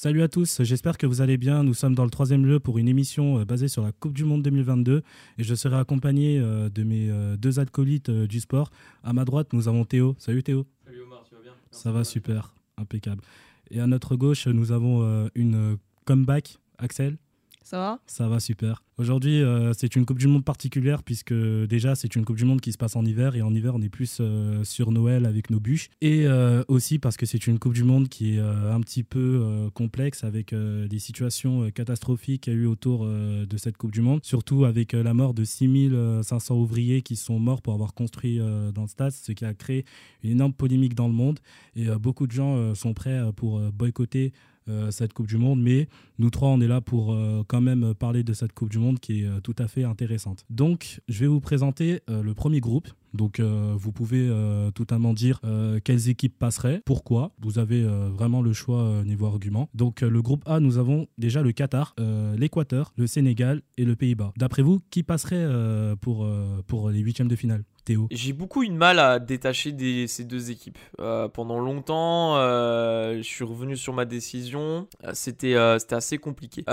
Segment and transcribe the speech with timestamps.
[0.00, 1.64] Salut à tous, j'espère que vous allez bien.
[1.64, 4.22] Nous sommes dans le troisième lieu pour une émission euh, basée sur la Coupe du
[4.22, 5.02] Monde 2022
[5.38, 8.70] et je serai accompagné euh, de mes euh, deux acolytes du sport.
[9.02, 10.14] À ma droite, nous avons Théo.
[10.20, 10.66] Salut Théo.
[10.84, 11.50] Salut Omar, tu vas bien?
[11.72, 13.22] Ça va super, impeccable.
[13.72, 17.18] Et à notre gauche, nous avons une comeback, Axel.
[18.06, 18.40] Ça va?
[18.40, 18.82] Super.
[18.96, 22.62] Aujourd'hui, euh, c'est une Coupe du Monde particulière puisque déjà, c'est une Coupe du Monde
[22.62, 25.50] qui se passe en hiver et en hiver, on est plus euh, sur Noël avec
[25.50, 25.90] nos bûches.
[26.00, 29.68] Et euh, aussi parce que c'est une Coupe du Monde qui est un petit peu
[29.74, 34.64] complexe avec des situations catastrophiques qu'il y eu autour de cette Coupe du Monde, surtout
[34.64, 39.12] avec la mort de 6500 ouvriers qui sont morts pour avoir construit dans le stade,
[39.12, 39.84] ce qui a créé
[40.22, 41.38] une énorme polémique dans le monde.
[41.76, 44.32] Et beaucoup de gens sont prêts pour boycotter
[44.90, 48.22] cette Coupe du Monde, mais nous trois, on est là pour euh, quand même parler
[48.24, 50.44] de cette Coupe du Monde qui est euh, tout à fait intéressante.
[50.50, 52.88] Donc, je vais vous présenter le premier groupe.
[53.14, 54.30] Donc, vous pouvez
[54.74, 55.40] totalement dire
[55.84, 57.32] quelles équipes passeraient, pourquoi.
[57.40, 59.68] Vous avez vraiment le choix niveau argument.
[59.74, 61.94] Donc, le groupe A, nous avons déjà le Qatar,
[62.36, 64.32] l'Équateur, le Sénégal et le Pays-Bas.
[64.36, 65.46] D'après vous, qui passerait
[66.00, 66.28] pour,
[66.66, 67.64] pour les huitièmes de finale?
[68.10, 70.78] J'ai beaucoup eu de mal à détacher ces deux équipes.
[71.00, 74.88] Euh, pendant longtemps, euh, je suis revenu sur ma décision.
[75.04, 76.64] Euh, c'était assez compliqué.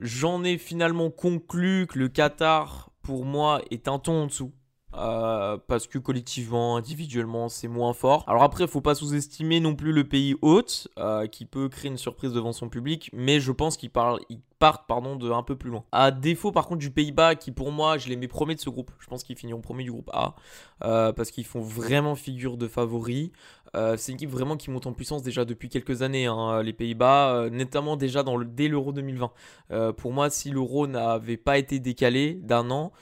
[0.00, 4.52] J'en ai finalement conclu que le Qatar, pour moi, est un ton en dessous.
[4.92, 8.24] parce que collectivement, individuellement, c'est moins fort.
[8.26, 10.88] Alors après, faut pas sous-estimer non plus le pays hôte,
[11.30, 14.20] qui peut créer une surprise devant son public, mais je pense qu'il parle,
[14.86, 15.84] pardon, de un peu plus loin.
[15.92, 18.70] À défaut par contre du Pays-Bas, qui pour moi, je les mets premiers de ce
[18.70, 18.90] groupe.
[18.98, 20.34] Je pense qu'ils finiront premiers du groupe A,
[20.84, 23.30] euh, parce qu'ils font vraiment figure de favoris.
[23.74, 26.74] Euh, c'est une équipe vraiment qui monte en puissance déjà depuis quelques années, hein, les
[26.74, 29.32] Pays-Bas, euh, notamment déjà dans le, dès l'Euro 2020.
[29.96, 32.92] pour moi, si l'Euro n'avait pas été décalé d'un an,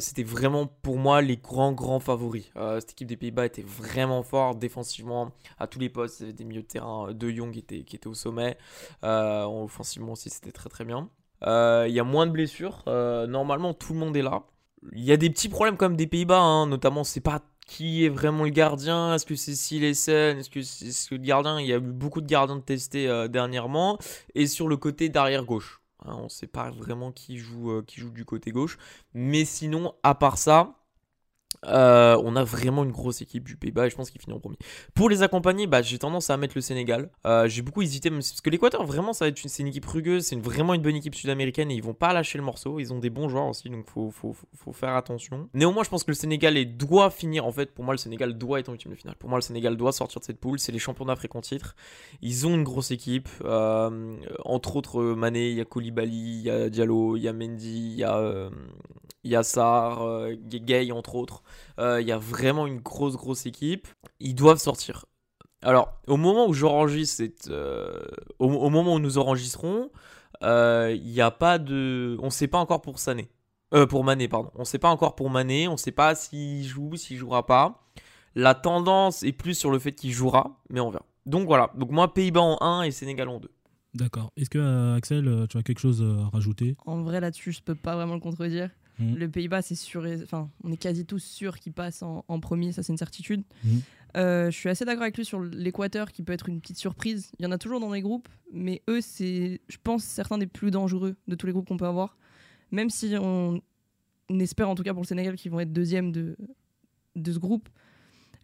[0.00, 2.50] c'était vraiment pour moi les grands grands favoris.
[2.80, 6.22] cette équipe des Pays-Bas était vraiment forte défensivement à tous les postes.
[6.22, 8.58] Des milieux de terrain, De Jong était, qui était au sommet.
[9.02, 11.07] offensivement aussi, c'était très très bien.
[11.46, 12.82] Euh, il y a moins de blessures.
[12.88, 14.44] Euh, normalement, tout le monde est là.
[14.92, 16.66] Il y a des petits problèmes comme des Pays-Bas, hein.
[16.66, 21.10] notamment c'est pas qui est vraiment le gardien Est-ce que c'est Silesen Est-ce que c'est
[21.10, 23.98] le gardien Il y a eu beaucoup de gardiens testés euh, dernièrement.
[24.34, 25.82] Et sur le côté d'arrière gauche.
[26.04, 28.78] Hein, on ne sait pas vraiment qui joue, qui joue du côté gauche.
[29.14, 30.77] Mais sinon, à part ça,
[31.66, 34.56] euh, on a vraiment une grosse équipe du Pays-Bas et je pense qu'ils finiront premier.
[34.94, 37.10] Pour les accompagner, bah, j'ai tendance à mettre le Sénégal.
[37.26, 40.36] Euh, j'ai beaucoup hésité parce que l'Équateur, vraiment, ça va être une, équipe rugueuse, c'est
[40.36, 42.78] vraiment une bonne équipe sud-américaine et ils vont pas lâcher le morceau.
[42.78, 44.34] Ils ont des bons joueurs aussi, donc faut, faut,
[44.72, 45.48] faire attention.
[45.54, 47.46] Néanmoins, je pense que le Sénégal doit finir.
[47.46, 49.16] En fait, pour moi, le Sénégal doit être en ultime de finale.
[49.18, 50.58] Pour moi, le Sénégal doit sortir de cette poule.
[50.58, 51.74] C'est les champions d'Afrique en titre.
[52.22, 53.28] Ils ont une grosse équipe.
[53.44, 57.32] Euh, entre autres, Mané, il y a Koulibaly, il y a Diallo, il y a
[57.32, 58.50] Mendy, il y a,
[59.28, 61.42] il y a Sarr, Gay, entre autres.
[61.78, 63.86] Euh, il y a vraiment une grosse, grosse équipe.
[64.20, 65.04] Ils doivent sortir.
[65.62, 68.00] Alors, au moment où j'enregistre, euh,
[68.38, 69.90] au, moment où nous enregistrons,
[70.42, 72.16] euh, il n'y a pas de.
[72.22, 73.28] On ne sait pas encore pour Sané.
[73.90, 74.50] pour Mané, pardon.
[74.54, 75.68] On ne sait pas encore pour Mané.
[75.68, 77.86] On ne sait pas s'il joue, s'il jouera pas.
[78.34, 81.04] La tendance est plus sur le fait qu'il jouera, mais on verra.
[81.26, 81.70] Donc voilà.
[81.76, 83.50] Donc moi, Pays-Bas en 1 et Sénégal en 2.
[83.94, 84.30] D'accord.
[84.38, 86.76] Est-ce que Axel, tu as quelque chose à rajouter?
[86.86, 88.70] En vrai, là-dessus, je peux pas vraiment le contredire.
[88.98, 89.14] Mm.
[89.14, 92.82] Le Pays-Bas, c'est sûr, enfin, on est quasi tous sûrs qu'il passe en, premier, ça
[92.82, 93.42] c'est une certitude.
[93.64, 93.78] Mm.
[94.16, 97.30] Euh, je suis assez d'accord avec lui sur l'Équateur qui peut être une petite surprise.
[97.38, 100.46] Il y en a toujours dans les groupes, mais eux, c'est, je pense, certains des
[100.46, 102.16] plus dangereux de tous les groupes qu'on peut avoir.
[102.70, 103.60] Même si on,
[104.30, 106.36] espère, en tout cas pour le Sénégal, qu'ils vont être deuxième de,
[107.16, 107.68] de ce groupe,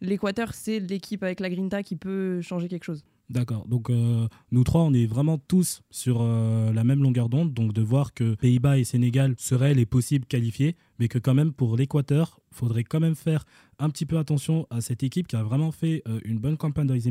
[0.01, 3.05] l'Équateur, c'est l'équipe avec la Grinta qui peut changer quelque chose.
[3.31, 3.67] D'accord.
[3.67, 7.55] Donc euh, nous trois, on est vraiment tous sur euh, la même longueur d'onde.
[7.55, 11.53] Donc de voir que Pays-Bas et Sénégal seraient les possibles qualifiés, mais que quand même
[11.53, 13.47] pour l'Équateur, faudrait quand même faire
[13.79, 16.87] un petit peu attention à cette équipe qui a vraiment fait euh, une bonne campagne
[16.87, 17.05] dans les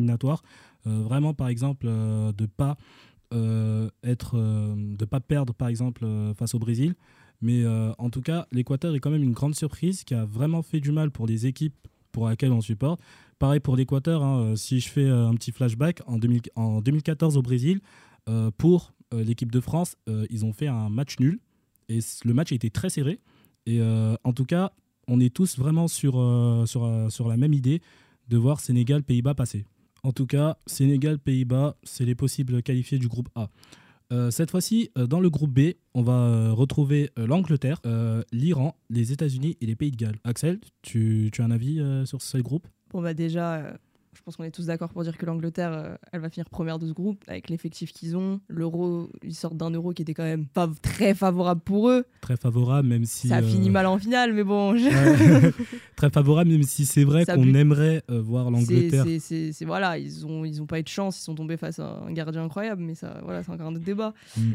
[0.85, 2.75] vraiment, par exemple, de pas
[3.31, 6.05] être, de pas perdre, par exemple,
[6.37, 6.95] face au Brésil.
[7.41, 10.81] Mais en tout cas, l'Équateur est quand même une grande surprise qui a vraiment fait
[10.81, 13.01] du mal pour les équipes pour lesquelles on supporte.
[13.39, 17.41] Pareil pour l'Équateur, hein, euh, si je fais euh, un petit flashback, en, 2014 au
[17.41, 17.81] Brésil,
[18.29, 19.95] euh, pour l'équipe de France,
[20.31, 21.39] ils ont fait un match nul
[21.87, 23.19] et le match a été très serré.
[23.67, 24.71] Et en tout cas,
[25.07, 27.83] on est tous vraiment sur la même idée
[28.29, 29.65] de voir Sénégal-Pays-Bas passer.
[30.01, 33.51] En tout cas, Sénégal-Pays-Bas, c'est les possibles qualifiés du groupe A.
[34.31, 37.81] cette fois-ci, dans le groupe B, on va retrouver l'Angleterre,
[38.31, 40.19] l'Iran, les États-Unis et les Pays de Galles.
[40.23, 42.67] Axel, tu, as un avis sur ce groupe?
[42.93, 43.73] Bon, bah déjà, euh,
[44.13, 46.79] je pense qu'on est tous d'accord pour dire que l'Angleterre, euh, elle va finir première
[46.79, 48.39] de ce groupe avec l'effectif qu'ils ont.
[48.47, 52.05] L'euro, ils sortent d'un euro qui était quand même pas très favorable pour eux.
[52.21, 53.27] Très favorable, même si.
[53.27, 54.75] Ça a fini mal en finale, mais bon.
[55.95, 59.05] très favorable, même si c'est vrai qu'on aimerait voir l'Angleterre.
[59.19, 62.03] C'est voilà, ils ont ils ont pas eu de chance, ils sont tombés face à
[62.05, 64.13] un gardien incroyable, mais ça voilà, c'est encore un autre débat.
[64.37, 64.51] Mm.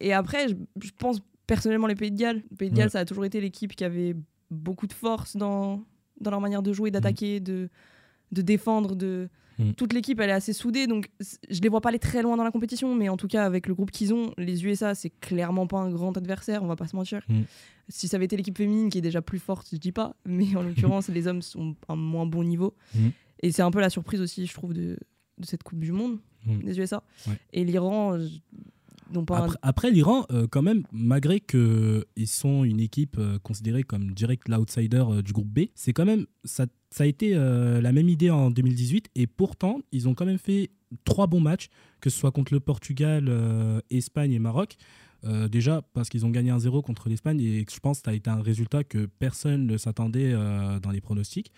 [0.00, 2.42] et après, je, je pense personnellement les Pays de Galles.
[2.50, 4.14] Les Pays de Galles, ça a toujours été l'équipe qui avait
[4.50, 5.82] beaucoup de force dans,
[6.20, 7.68] dans leur manière de jouer, d'attaquer, de,
[8.32, 8.94] de défendre.
[8.94, 9.28] De...
[9.58, 9.72] Mm.
[9.72, 11.10] Toute l'équipe, elle est assez soudée, donc
[11.50, 13.66] je les vois pas aller très loin dans la compétition, mais en tout cas, avec
[13.66, 16.86] le groupe qu'ils ont, les USA, c'est clairement pas un grand adversaire, on va pas
[16.86, 17.22] se mentir.
[17.28, 17.42] Mm.
[17.88, 20.54] Si ça avait été l'équipe féminine qui est déjà plus forte, je dis pas, mais
[20.56, 22.74] en l'occurrence, les hommes sont à un moins bon niveau.
[22.94, 23.08] Mm.
[23.42, 24.98] Et c'est un peu la surprise aussi, je trouve, de,
[25.38, 27.02] de cette Coupe du Monde des USA.
[27.52, 28.18] Et l'Iran,
[29.62, 35.04] après, l'Iran, euh, quand même, malgré qu'ils sont une équipe euh, considérée comme direct l'outsider
[35.08, 38.50] euh, du groupe B, c'est quand même ça, ça a été la même idée en
[38.50, 40.70] 2018 et pourtant ils ont quand même fait
[41.04, 41.68] trois bons matchs,
[42.00, 43.30] que ce soit contre le Portugal,
[43.90, 44.76] Espagne et Maroc.
[45.50, 48.30] déjà parce qu'ils ont gagné 1-0 contre l'Espagne et je pense que ça a été
[48.30, 51.52] un résultat que personne ne s'attendait dans les pronostics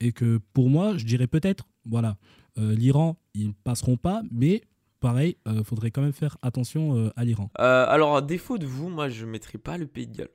[0.00, 2.18] et que pour moi je dirais peut-être voilà
[2.56, 4.62] l'Iran ils ne passeront pas mais
[5.04, 7.50] pareil, il euh, faudrait quand même faire attention euh, à l'Iran.
[7.58, 10.30] Euh, alors, à défaut de vous, moi, je ne mettrai pas le Pays de Galles.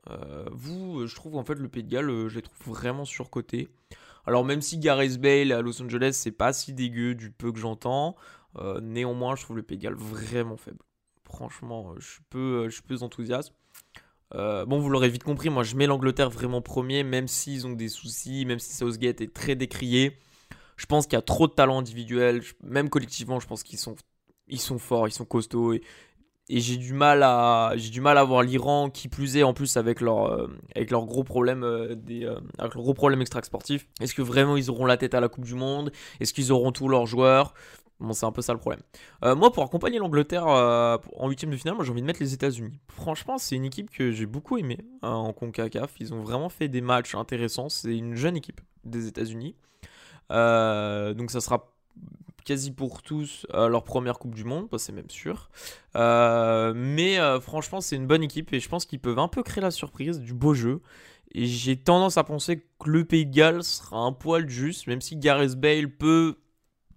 [0.52, 3.68] vous, je trouve en fait le Pays de Galles, je les trouve vraiment surcotés.
[4.30, 7.58] Alors, même si Gareth Bale à Los Angeles, c'est pas si dégueu du peu que
[7.58, 8.16] j'entends,
[8.80, 10.78] néanmoins, je trouve le Galles vraiment faible.
[11.24, 13.56] Franchement, je suis peu, je suis peu enthousiaste.
[14.32, 17.90] bon, vous l'aurez vite compris, moi je mets l'Angleterre vraiment premier, même s'ils ont des
[17.90, 20.20] soucis, même si Southgate est très décrié.
[20.78, 23.96] Je pense qu'il y a trop de talent individuel, même collectivement, je pense qu'ils sont
[24.48, 25.74] ils sont forts, ils sont costauds.
[26.50, 29.78] J'ai du mal à j'ai du mal à voir l'Iran qui plus est en plus
[29.78, 34.16] avec leur euh, avec gros problèmes euh, des euh, avec gros problèmes extra sportifs est-ce
[34.16, 35.92] que vraiment ils auront la tête à la Coupe du Monde?
[36.20, 37.54] Est-ce qu'ils auront tous leurs joueurs?
[38.00, 38.82] Bon c'est un peu ça le problème.
[39.22, 42.80] Moi pour accompagner l'Angleterre en huitième de finale moi j'ai envie de mettre les États-Unis.
[42.88, 45.92] Franchement c'est une équipe que j'ai beaucoup aimé hein, en Concacaf.
[46.00, 47.68] Ils ont vraiment fait des matchs intéressants.
[47.68, 49.56] C'est une jeune équipe des États-Unis.
[50.30, 51.74] Donc ça sera
[52.50, 55.52] quasi pour tous euh, leur première Coupe du Monde, c'est même sûr.
[55.96, 59.44] Euh, mais euh, franchement, c'est une bonne équipe et je pense qu'ils peuvent un peu
[59.44, 60.82] créer la surprise du beau jeu.
[61.36, 65.00] Et j'ai tendance à penser que le Pays de Galles sera un poil juste, même
[65.00, 66.40] si Gareth Bale peut,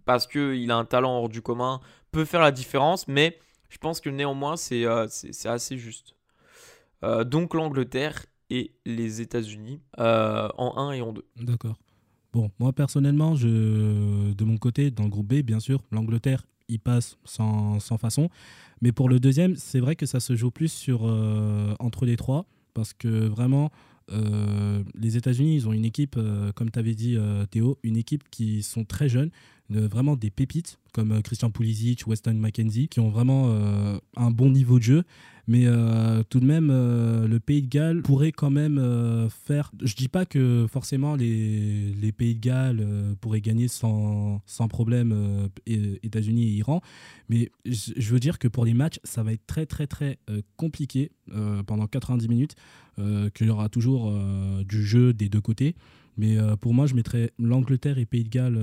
[0.06, 1.81] parce qu'il a un talent hors du commun,
[2.12, 3.38] peut faire la différence, mais
[3.69, 6.14] je pense que néanmoins, c'est assez juste.
[7.02, 11.26] donc l'Angleterre et les États-Unis en 1 et en 2.
[11.37, 11.76] D'accord.
[12.32, 16.79] Bon, moi personnellement, je, de mon côté, dans le groupe B, bien sûr, l'Angleterre, il
[16.81, 18.31] passe sans, façon.
[18.81, 22.46] Mais pour le deuxième, c'est vrai que ça se joue plus euh, entre les trois,
[22.73, 23.70] parce que vraiment,
[24.11, 27.19] euh, les États-Unis, ils ont une équipe, euh, comme tu avais dit
[27.50, 29.31] Théo, une équipe qui sont très jeunes,
[29.70, 33.56] vraiment des pépites comme Christian Pulisic, Weston McKenzie, qui ont vraiment
[34.16, 35.04] un bon niveau de jeu.
[35.48, 39.72] Mais euh, tout de même, euh, le Pays de Galles pourrait quand même euh, faire.
[39.82, 42.86] Je dis pas que forcément les, les Pays de Galles
[43.20, 46.80] pourraient gagner sans, sans problème États-Unis et Iran.
[47.28, 50.18] Mais je veux dire que pour les matchs, ça va être très très très
[50.56, 51.10] compliqué
[51.66, 52.54] pendant 90 minutes,
[53.34, 54.12] qu'il y aura toujours
[54.64, 55.74] du jeu des deux côtés.
[56.16, 58.60] Mais pour moi, je mettrais l'Angleterre et Pays de Galles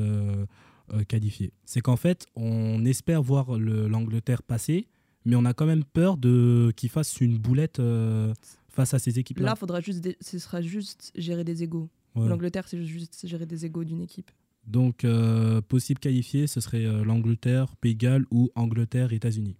[1.07, 1.51] qualifiés.
[1.65, 4.87] C'est qu'en fait, on espère voir l'Angleterre passer
[5.25, 8.33] mais on a quand même peur de qu'il fasse une boulette euh,
[8.69, 9.45] face à ces équipes-là.
[9.45, 11.89] Là, faudra juste ce sera juste gérer des égaux.
[12.15, 14.29] L'Angleterre, c'est juste gérer des égaux d'une équipe.
[14.67, 19.55] Donc, euh, possible qualifié, ce serait euh, l'Angleterre, Pays Galles ou Angleterre, États-Unis.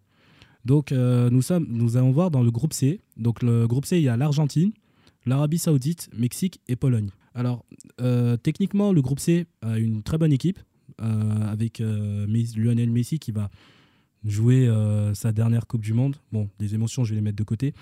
[0.66, 3.00] Donc, nous, sommes, nous allons voir dans le groupe C.
[3.16, 4.74] Donc, le groupe C, il y a l'Argentine,
[5.26, 7.12] l'Arabie Saoudite, Mexique et Pologne.
[7.34, 7.66] Alors,
[8.44, 10.60] techniquement, le groupe C a une très bonne équipe
[11.00, 13.50] avec Lionel Messi qui va
[14.24, 16.18] jouer euh, sa dernière Coupe du Monde.
[16.32, 17.74] Bon, des émotions, je vais les mettre de côté.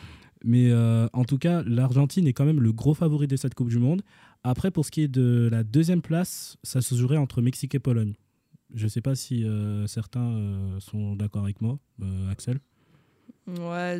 [0.43, 3.69] Mais euh, en tout cas, l'Argentine est quand même le gros favori de cette Coupe
[3.69, 4.03] du Monde.
[4.43, 7.79] Après, pour ce qui est de la deuxième place, ça se jouerait entre Mexique et
[7.79, 8.13] Pologne.
[8.73, 11.79] Je ne sais pas si euh, certains sont d'accord avec moi,
[12.29, 12.59] Axel.
[13.47, 13.99] Ouais,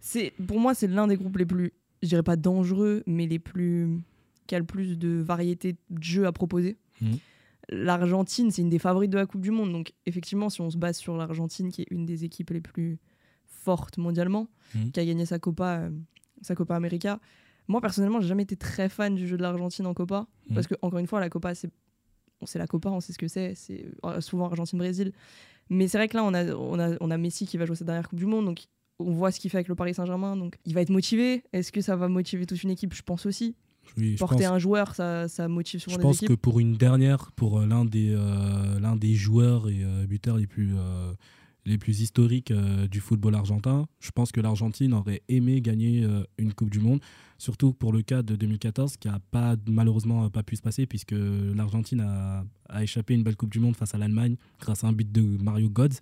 [0.00, 1.72] c'est pour moi c'est l'un des groupes les plus,
[2.02, 4.00] je dirais pas dangereux, mais les plus
[4.46, 6.76] qui a le plus de variété de jeux à proposer.
[7.00, 7.14] Mmh
[7.68, 9.72] l'Argentine, c'est une des favorites de la Coupe du Monde.
[9.72, 12.98] Donc, effectivement, si on se base sur l'Argentine, qui est une des équipes les plus
[13.44, 14.90] fortes mondialement, mmh.
[14.90, 15.90] qui a gagné sa Copa, euh,
[16.40, 17.20] sa Copa América,
[17.68, 20.26] moi, personnellement, j'ai jamais été très fan du jeu de l'Argentine en Copa.
[20.48, 20.54] Mmh.
[20.54, 21.70] Parce que, encore une fois, la Copa, c'est
[22.42, 23.54] on la Copa, on sait ce que c'est.
[23.54, 25.12] C'est euh, souvent Argentine-Brésil.
[25.70, 27.76] Mais c'est vrai que là, on a, on, a, on a Messi qui va jouer
[27.76, 28.46] sa dernière Coupe du Monde.
[28.46, 28.66] Donc,
[28.98, 30.36] on voit ce qu'il fait avec le Paris Saint-Germain.
[30.36, 31.44] Donc, il va être motivé.
[31.52, 32.94] Est-ce que ça va motiver toute une équipe?
[32.94, 33.54] Je pense aussi.
[34.18, 37.66] Porter un joueur, ça, ça motive souvent Je pense que pour une dernière, pour euh,
[37.66, 40.74] l'un des, euh, l'un des joueurs et euh, buteurs les plus,
[41.64, 46.06] les plus historiques du football argentin, je pense que l'Argentine aurait aimé gagner
[46.38, 47.00] une Coupe du Monde,
[47.38, 51.14] surtout pour le cas de 2014, qui a pas, malheureusement pas pu se passer, puisque
[51.14, 54.92] l'Argentine a, a échappé une belle Coupe du Monde face à l'Allemagne grâce à un
[54.92, 56.00] but de Mario Götze.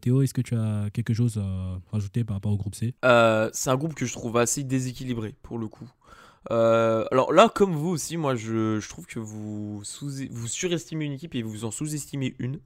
[0.00, 2.94] Théo, est-ce que tu as quelque chose à rajouter par rapport au groupe C?
[3.52, 5.90] C'est un groupe que je trouve assez déséquilibré pour le coup.
[6.50, 10.10] Euh, alors là, comme vous aussi, moi je, trouve que vous, sous,
[10.46, 12.60] surestimez une équipe et vous en sous-estimez une.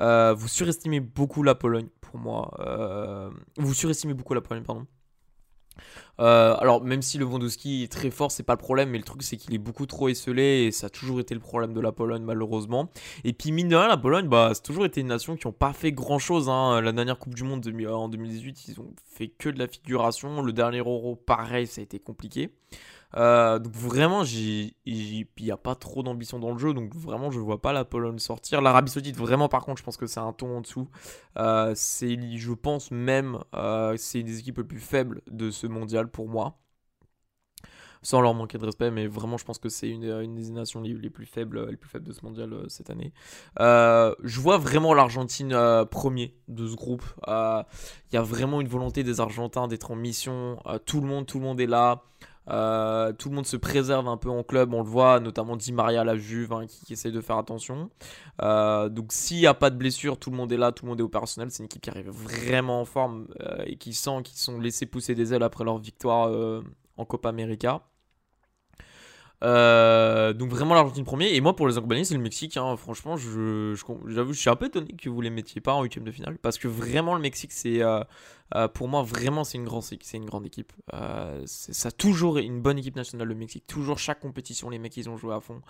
[0.00, 2.54] Euh, vous surestimez beaucoup la Pologne, pour moi.
[2.60, 4.86] Euh, vous surestimez beaucoup la Pologne, pardon.
[6.18, 9.22] alors, même si le Lewandowski est très fort, c'est pas le problème, mais le truc
[9.22, 11.90] c'est qu'il est beaucoup trop esselé et ça a toujours été le problème de la
[11.90, 12.90] Pologne, malheureusement.
[13.24, 15.52] Et puis, mine de rien, la Pologne, bah, c'est toujours été une nation qui n'a
[15.52, 16.48] pas fait grand chose.
[16.48, 16.80] Hein.
[16.80, 20.42] La dernière Coupe du Monde en 2018, ils ont fait que de la figuration.
[20.42, 22.52] Le dernier Euro, pareil, ça a été compliqué.
[23.16, 27.40] Euh, donc vraiment, il n'y a pas trop d'ambition dans le jeu, donc vraiment, je
[27.40, 28.60] vois pas la Pologne sortir.
[28.60, 30.88] L'Arabie Saoudite, vraiment, par contre, je pense que c'est un ton en dessous.
[31.38, 36.08] Euh, je pense même, euh, c'est une des équipes les plus faibles de ce mondial
[36.08, 36.58] pour moi.
[38.00, 41.10] Sans leur manquer de respect, mais vraiment, je pense que c'est une, des nations les,
[41.10, 43.12] plus faibles, les plus faibles de ce mondial cette année.
[43.58, 45.50] je vois vraiment l'Argentine
[45.90, 47.04] premier de ce groupe.
[47.26, 50.62] Il y a vraiment une volonté des Argentins d'être en mission.
[50.86, 52.04] tout le monde, tout le monde est là.
[52.50, 55.72] Euh, tout le monde se préserve un peu en club, on le voit, notamment Di
[55.72, 57.90] Maria, la Juve, hein, qui, essaie de faire attention.
[58.42, 60.90] Euh, donc s'il n'y a pas de blessure, tout le monde est là, tout le
[60.90, 61.50] monde est opérationnel.
[61.50, 64.86] C'est une équipe qui arrive vraiment en forme euh, et qui sent qu'ils sont laissés
[64.86, 66.30] pousser des ailes après leur victoire
[66.96, 67.82] en Copa América.
[69.44, 71.34] Euh, donc vraiment l'Argentine premier.
[71.34, 72.56] Et moi pour les Argentins c'est le Mexique.
[72.56, 72.76] Hein.
[72.76, 73.74] Franchement, je,
[74.06, 76.38] j'avoue, je suis un peu étonné que vous les mettiez pas en huitième de finale
[76.38, 78.02] parce que vraiment le Mexique, c'est euh,
[78.54, 80.72] euh, pour moi vraiment c'est une grande, une grande équipe.
[81.46, 83.66] ça a toujours une bonne équipe nationale le Mexique.
[83.66, 85.60] Toujours chaque compétition, les mecs ils ont joué à fond.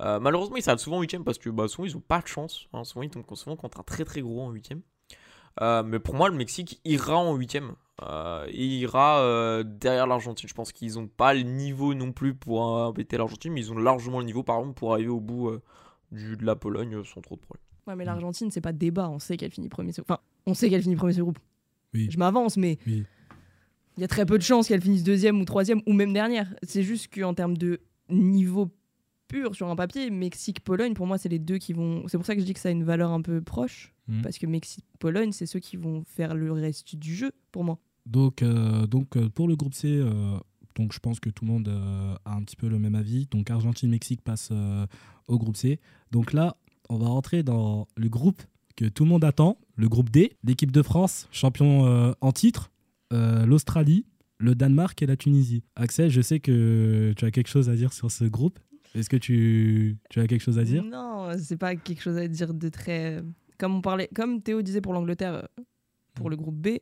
[0.00, 2.68] malheureusement ils s'arrêtent souvent en huitième parce que bah, souvent ils ont pas de chance.
[2.72, 2.84] Hein.
[2.84, 4.82] Souvent ils tombent souvent contre un très très gros en huitième.
[5.60, 7.74] Mais pour moi le Mexique ira en huitième.
[8.02, 10.48] Euh, il ira euh, derrière l'Argentine.
[10.48, 13.78] Je pense qu'ils n'ont pas le niveau non plus pour embêter l'Argentine, mais ils ont
[13.78, 15.62] largement le niveau, par exemple, pour arriver au bout euh,
[16.10, 17.62] du, de la Pologne sans trop de problèmes.
[17.86, 19.08] Ouais, mais l'Argentine, c'est pas débat.
[19.08, 19.92] On sait qu'elle finit premier.
[20.00, 21.38] Enfin, on sait qu'elle finit premier ce groupe.
[21.94, 23.04] Je m'avance, mais il
[23.98, 26.54] y a très peu de chances qu'elle finisse deuxième ou troisième ou même dernière.
[26.62, 28.70] C'est juste qu'en termes de niveau
[29.28, 32.08] pur sur un papier, Mexique-Pologne, pour moi, c'est les deux qui vont.
[32.08, 33.91] C'est pour ça que je dis que ça a une valeur un peu proche.
[34.08, 34.22] Mhm.
[34.22, 37.78] Parce que Mexique-Pologne, c'est ceux qui vont faire le reste du jeu, pour moi.
[38.06, 40.38] Donc, euh, donc euh, pour le groupe C, euh,
[40.74, 41.68] donc je pense que tout le monde
[42.24, 43.26] a un petit peu le même avis.
[43.30, 44.50] Donc Argentine-Mexique passe
[45.28, 45.80] au groupe C.
[46.10, 46.56] Donc là,
[46.88, 48.42] on va rentrer dans le groupe
[48.74, 52.72] que tout le monde attend, le groupe D, l'équipe de France, champion en titre,
[53.10, 54.06] l'Australie,
[54.38, 55.62] le Danemark et la Tunisie.
[55.76, 58.58] Axel, je sais que tu as quelque chose à dire sur ce groupe.
[58.94, 60.84] Est-ce que tu, tu, as quelque chose à dire?
[60.84, 63.22] Non, c'est pas quelque chose à dire de très.
[63.58, 65.48] Comme on parlait, comme Théo disait pour l'Angleterre,
[66.14, 66.78] pour le groupe B,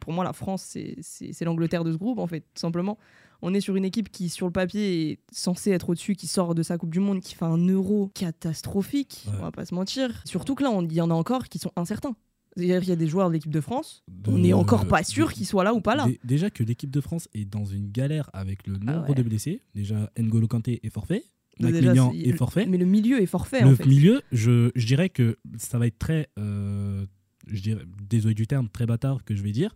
[0.00, 2.98] pour moi, la France, c'est l'Angleterre de ce groupe, en fait, tout simplement.
[3.42, 6.54] On est sur une équipe qui, sur le papier, est censée être au-dessus, qui sort
[6.54, 10.22] de sa Coupe du Monde, qui fait un euro catastrophique, on va pas se mentir.
[10.24, 12.16] Surtout que là, il y en a encore qui sont incertains.
[12.56, 15.46] Il y a des joueurs de l'équipe de France, on n'est encore pas sûr qu'ils
[15.46, 16.08] soient là ou pas là.
[16.24, 19.62] Déjà que l'équipe de France est dans une galère avec le ah nombre de blessés.
[19.74, 21.24] Déjà, N'Golo Kanté est forfait.
[21.60, 22.66] Déjà, est, forfait.
[22.66, 23.60] Mais le milieu est forfait.
[23.60, 23.86] Le en fait.
[23.86, 27.04] milieu, je, je, dirais que ça va être très euh,
[27.52, 29.74] je dirais, désolé du terme, très bâtard que je vais dire,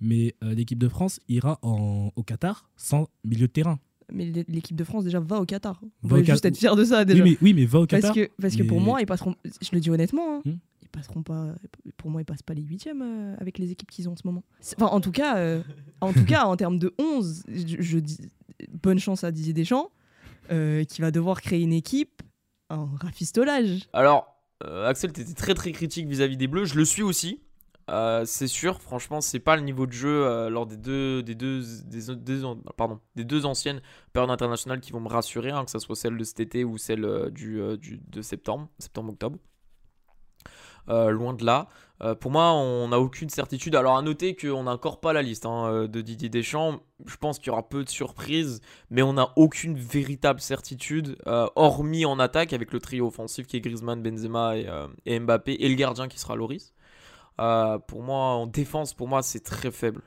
[0.00, 3.78] mais euh, l'équipe de France ira en, au Qatar sans milieu de terrain.
[4.12, 5.80] Mais l'équipe de France déjà va au Qatar.
[6.02, 7.22] On va juste être fier de ça déjà.
[7.22, 8.12] Oui mais, oui, mais va au Qatar.
[8.12, 9.36] Parce que, parce que pour moi, ils passeront.
[9.44, 10.58] Je le dis honnêtement, hein, hmm.
[10.82, 11.54] ils passeront pas.
[11.96, 14.26] Pour moi, ils passent pas les huitièmes euh, avec les équipes qu'ils ont en ce
[14.26, 14.42] moment.
[14.76, 15.62] Enfin, en tout cas, euh,
[16.00, 18.18] en tout cas, en termes de 11, je, dis
[18.82, 19.90] bonne chance à Didier Deschamps,
[20.48, 22.22] qui va devoir créer une équipe
[22.70, 23.88] en rafistolage.
[23.92, 24.32] Alors,
[24.64, 26.66] euh, Axel, tu étais très très critique vis-à-vis des Bleus.
[26.66, 27.40] Je le suis aussi.
[27.90, 31.34] Euh, c'est sûr, franchement, c'est pas le niveau de jeu euh, lors des deux, des
[31.34, 32.42] deux, des, deux,
[32.76, 33.82] pardon, des deux anciennes
[34.12, 36.78] périodes internationales qui vont me rassurer, hein, que ce soit celle de cet été ou
[36.78, 39.36] celle du, du, de septembre, septembre-octobre.
[40.88, 41.68] Loin de là.
[42.02, 43.76] Euh, pour moi, on n'a aucune certitude.
[43.76, 46.80] Alors, à noter qu'on n'a encore pas la liste hein, euh, de Didier Deschamps.
[47.06, 48.60] Je pense qu'il y aura peu de surprises,
[48.90, 53.56] mais on n'a aucune véritable certitude, euh, hormis en attaque avec le trio offensif qui
[53.56, 56.74] est Griezmann, Benzema et, Mbappé, et le gardien qui sera Loris.
[57.36, 60.02] pour moi, en défense, pour moi, c'est très faible.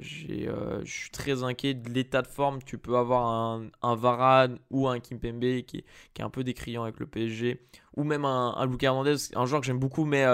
[0.00, 2.62] Je suis très inquiet de l'état de forme.
[2.62, 5.84] Tu peux avoir un, un Varane ou un Kimpembe qui,
[6.14, 7.60] qui, est un peu décriant avec le PSG,
[7.96, 10.24] ou même un, un Lucas Hernandez, un joueur que j'aime beaucoup, mais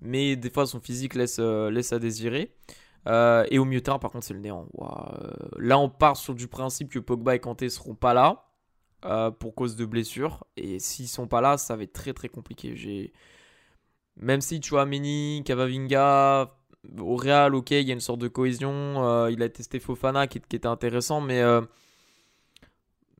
[0.00, 2.54] mais des fois son physique laisse, euh, laisse à désirer.
[3.06, 4.66] et au milieu de terrain, par contre, c'est le néant.
[5.58, 8.44] là, on part sur du principe que Pogba et Kanté seront pas là
[9.38, 10.44] pour cause de blessures.
[10.56, 12.76] Et s'ils sont pas là, ça va être très très compliqué.
[12.76, 13.12] J'ai
[14.18, 16.57] même si tu vois Meni, Cavavinga,
[16.98, 18.72] au Real, ok, il y a une sorte de cohésion.
[18.72, 21.60] Euh, il a testé Fofana qui, était intéressant, mais euh,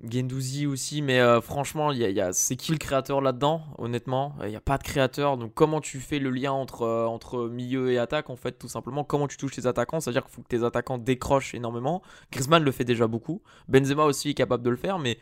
[0.03, 1.03] Gendouzi aussi.
[1.03, 4.61] Mais euh, franchement, y y a, c'est qui le créateur là-dedans Honnêtement, il n'y a
[4.61, 5.37] pas de créateur.
[5.37, 9.05] Donc, comment tu fais le lien entre, entre milieu et attaque En fait, tout simplement,
[9.05, 10.01] comment tu touches tes attaquants?
[10.01, 12.03] C'est-à-dire qu'il faut que tes attaquants décrochent énormément.
[12.33, 13.43] Griezmann le fait déjà beaucoup.
[13.69, 15.19] Benzema aussi est capable de le faire, mais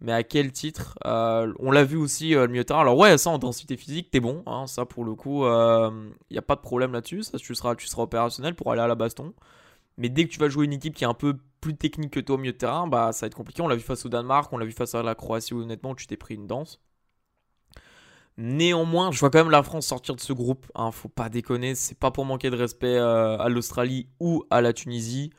[0.00, 2.80] mais à quel titre euh, On l'a vu aussi euh, le milieu terrain.
[2.80, 4.42] Alors ouais, ça en densité physique, t'es bon.
[4.46, 5.90] Hein, ça pour le coup, il euh,
[6.30, 7.22] n'y a pas de problème là-dessus.
[7.38, 9.32] Tu seras, tu seras opérationnel pour aller à la baston.
[9.98, 12.20] Mais dès que tu vas jouer une équipe qui est un peu plus technique que
[12.20, 13.62] toi au milieu de terrain, bah ça va être compliqué.
[13.62, 15.94] On l'a vu face au Danemark, on l'a vu face à la Croatie où honnêtement
[15.94, 16.80] tu t'es pris une danse.
[18.38, 20.66] Néanmoins, je vois quand même la France sortir de ce groupe.
[20.74, 24.74] Hein, faut pas déconner, c'est pas pour manquer de respect à l'Australie ou à la
[24.74, 25.30] Tunisie.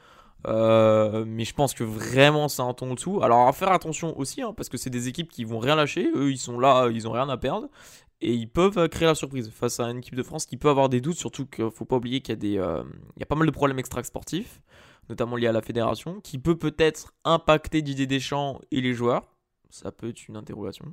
[0.45, 3.21] Euh, mais je pense que vraiment c'est un ton dessous.
[3.23, 6.09] Alors à faire attention aussi, hein, parce que c'est des équipes qui vont rien lâcher.
[6.15, 7.69] Eux, ils sont là, ils ont rien à perdre.
[8.19, 10.89] Et ils peuvent créer la surprise face à une équipe de France qui peut avoir
[10.89, 12.83] des doutes, surtout qu'il faut pas oublier qu'il y a, des, euh,
[13.17, 14.61] y a pas mal de problèmes extra-sportifs,
[15.09, 19.35] notamment liés à la fédération, qui peut peut-être impacter Didier Deschamps et les joueurs.
[19.69, 20.85] Ça peut être une interrogation.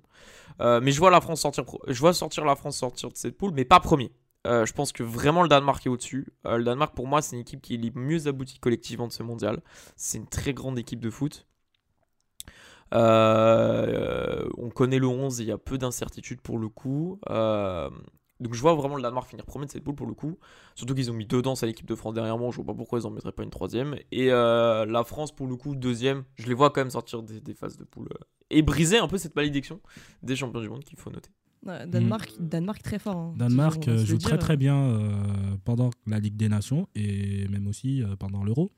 [0.61, 3.39] Euh, mais je vois la France sortir, je vois sortir la France sortir de cette
[3.39, 4.13] poule, mais pas premier.
[4.47, 6.29] Euh, je pense que vraiment le Danemark est au-dessus.
[6.47, 9.13] Euh, le Danemark, pour moi, c'est une équipe qui est le mieux aboutie collectivement de
[9.13, 9.63] ce mondial.
[9.97, 11.47] C'est une très grande équipe de foot.
[12.93, 17.19] Euh, on connaît le 11 et il y a peu d'incertitudes pour le coup.
[18.41, 20.39] donc je vois vraiment le Danemark finir premier de cette poule pour le coup.
[20.75, 22.51] Surtout qu'ils ont mis deux danses à l'équipe de France derrière moi.
[22.51, 23.97] Je vois pas pourquoi ils en mettraient pas une troisième.
[24.13, 26.25] Et la France pour le coup deuxième.
[26.37, 28.09] Je les vois quand même sortir des, des phases de poule
[28.51, 29.81] et briser un peu cette malédiction
[30.23, 31.31] des champions du monde qu'il faut noter.
[31.65, 32.49] Danemark, mm.
[32.49, 33.17] Danemark très fort.
[33.17, 35.11] Hein, Danemark euh, joue très très bien euh,
[35.65, 38.71] pendant la Ligue des Nations et même aussi euh, pendant l'Euro.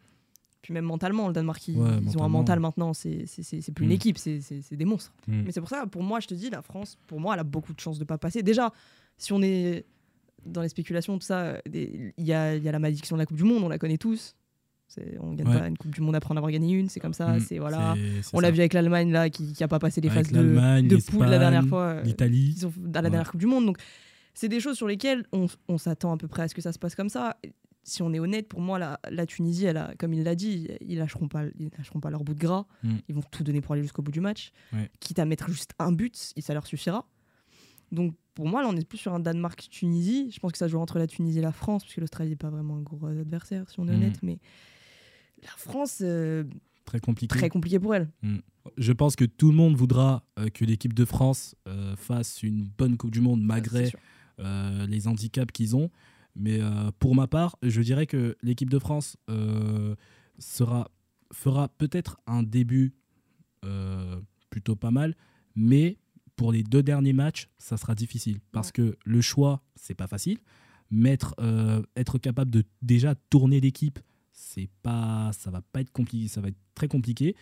[0.63, 3.27] Puis même mentalement, le Danemark, ils, ont un mental maintenant, c'est
[3.75, 3.93] plus une mm.
[3.93, 5.13] équipe, c'est des monstres.
[5.27, 5.43] Mm.
[5.45, 7.45] Mais c'est pour ça, pour moi, je te dis, la France, pour moi, elle a
[7.45, 8.43] beaucoup de chances de pas passer.
[8.43, 8.73] Déjà,
[9.17, 9.85] si on est
[10.45, 13.37] dans les spéculations, tout ça, il y a, y a la malédiction de la Coupe
[13.37, 14.35] du Monde, on la connaît tous.
[15.21, 17.37] On gagne pas une Coupe du Monde après en avoir gagné une, c'est comme ça.
[17.37, 17.41] Mm.
[17.41, 17.95] c'est voilà.
[18.33, 21.27] on l'a vu avec l'Allemagne là, qui n'a pas passé les phases de, de poule
[21.27, 21.83] la dernière fois.
[21.83, 22.57] Euh, L'Italie.
[22.77, 23.67] Dans la dernière Coupe du Monde.
[23.67, 23.79] Donc,
[24.35, 26.73] c'est des choses sur lesquelles on, on s'attend à peu près à ce que ça
[26.73, 27.37] se passe comme ça.
[27.83, 30.69] Si on est honnête, pour moi, la, la Tunisie, elle a, comme il l'a dit,
[30.81, 32.67] ils lâcheront pas, ils lâcheront pas leur bout de gras.
[32.83, 32.95] Mm.
[33.09, 34.53] Ils vont tout donner pour aller jusqu'au bout du match.
[35.01, 37.07] Quitte à mettre juste un but, ça leur suffira.
[37.93, 40.31] Donc pour moi, là, on est plus sur un Danemark-Tunisie.
[40.31, 42.37] Je pense que ça joue entre la Tunisie et la France, parce que l'Australie n'est
[42.37, 43.95] pas vraiment un gros adversaire, si on est mm.
[43.95, 44.19] honnête.
[44.23, 44.39] Mais
[45.43, 46.45] la France, euh,
[46.85, 47.37] très compliqué.
[47.37, 48.11] Très compliqué pour elle.
[48.23, 48.39] Mm.
[48.79, 52.65] Je pense que tout le monde voudra euh, que l'équipe de France euh, fasse une
[52.65, 53.93] bonne Coupe du Monde malgré
[54.39, 55.91] les handicaps qu'ils ont.
[56.35, 56.61] Mais
[56.99, 59.17] pour ma part, je dirais que l'équipe de France
[60.39, 60.91] sera,
[61.33, 62.93] fera peut-être un début
[64.51, 65.15] plutôt pas mal,
[65.55, 65.97] mais
[66.37, 70.37] pour les deux derniers matchs, ça sera difficile parce que le choix, c'est pas facile.
[70.91, 71.35] Mettre,
[71.97, 73.99] être capable de déjà tourner l'équipe
[74.37, 77.35] c'est pas, ça va pas être compliqué, ça va être très compliqué.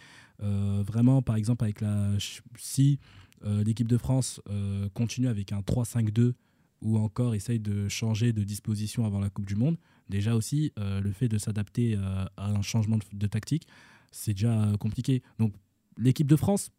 [0.43, 2.13] Euh, vraiment, par exemple, avec la,
[2.57, 3.01] si
[3.45, 6.35] euh, l'équipe de France euh, continue avec un 3-5-2
[6.83, 9.77] ou encore essaye de changer de disposition avant la Coupe du Monde,
[10.09, 13.67] déjà aussi le fait de s'adapter à un changement de, tactique,
[14.13, 15.23] c'est déjà compliqué.
[15.39, 15.55] Donc
[15.97, 16.73] l'équipe de France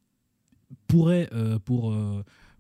[0.86, 1.28] pourrait,
[1.66, 1.98] pour,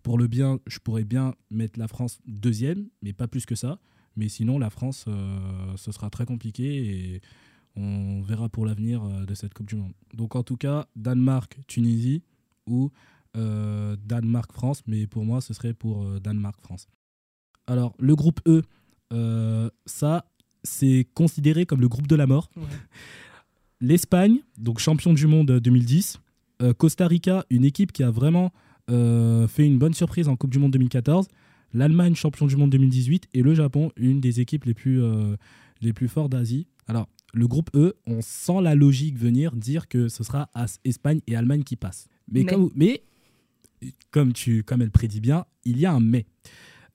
[0.01, 3.79] pour le bien, je pourrais bien mettre la France deuxième, mais pas plus que ça.
[4.15, 5.05] Mais sinon, la France,
[5.75, 7.21] ce sera très compliqué et
[7.75, 9.93] on verra pour l'avenir euh, de cette Coupe du Monde.
[10.13, 12.23] Donc en tout cas, Danemark-Tunisie
[12.67, 12.91] ou
[13.37, 16.87] euh, Danemark-France, mais pour moi, ce serait pour euh, Danemark-France.
[17.67, 18.61] Alors, le groupe E,
[19.85, 20.25] ça,
[20.63, 22.49] c'est considéré comme le groupe de la mort.
[23.81, 26.19] L'Espagne, donc champion du monde 2010.
[26.77, 28.51] Costa Rica, une équipe qui a vraiment
[28.87, 31.27] fait une bonne surprise en Coupe du Monde 2014.
[31.75, 33.27] L'Allemagne, champion du monde 2018.
[33.33, 35.01] Et le Japon, une des équipes les plus,
[35.81, 36.67] les plus fortes d'Asie.
[36.87, 40.49] Alors, le groupe E, on sent la logique venir dire que ce sera
[40.83, 42.07] Espagne et Allemagne qui passent.
[42.31, 43.03] Mais, Comme, mais
[44.11, 46.25] comme, tu, comme elle prédit bien, il y a un mais.